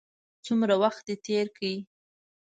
څومره 0.45 0.73
وخت 0.83 1.01
دې 1.07 1.15
تېر 1.25 1.45
کړ. 1.57 1.67